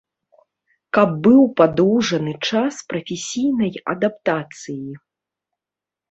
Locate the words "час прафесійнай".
2.51-3.71